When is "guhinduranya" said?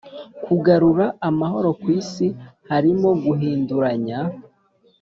3.23-4.19